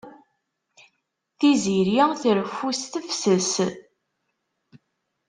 Tiziri 1.37 2.01
treffu 2.21 2.69
s 2.79 2.81
tefses. 2.91 3.51